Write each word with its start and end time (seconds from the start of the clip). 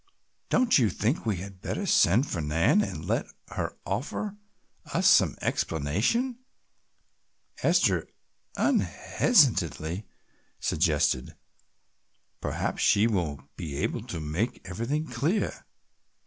"Don't 0.49 0.79
you 0.79 0.89
think 0.89 1.27
we 1.27 1.35
had 1.35 1.61
better 1.61 1.85
send 1.85 2.27
for 2.27 2.41
Nan 2.41 2.81
and 2.81 3.05
let 3.05 3.27
her 3.49 3.77
offer 3.85 4.35
us 4.91 5.07
some 5.07 5.37
explanation," 5.41 6.39
Esther 7.61 8.07
unhesitatingly 8.57 10.07
suggested, 10.59 11.35
"perhaps 12.39 12.81
she 12.81 13.05
will 13.05 13.47
be 13.55 13.75
able 13.77 14.01
to 14.07 14.19
make 14.19 14.67
everything 14.67 15.05
clear?" 15.05 15.67